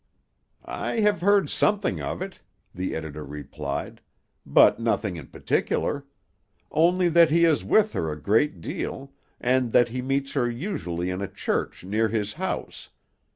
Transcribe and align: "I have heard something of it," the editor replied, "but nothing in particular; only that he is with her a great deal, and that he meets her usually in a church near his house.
"I 0.65 1.01
have 1.01 1.21
heard 1.21 1.51
something 1.51 2.01
of 2.01 2.23
it," 2.23 2.39
the 2.73 2.95
editor 2.95 3.23
replied, 3.23 4.01
"but 4.47 4.79
nothing 4.79 5.15
in 5.15 5.27
particular; 5.27 6.07
only 6.71 7.07
that 7.09 7.29
he 7.29 7.45
is 7.45 7.63
with 7.63 7.93
her 7.93 8.11
a 8.11 8.19
great 8.19 8.61
deal, 8.61 9.11
and 9.39 9.73
that 9.73 9.89
he 9.89 10.01
meets 10.01 10.31
her 10.33 10.49
usually 10.49 11.11
in 11.11 11.21
a 11.21 11.27
church 11.27 11.83
near 11.83 12.07
his 12.07 12.33
house. 12.33 12.89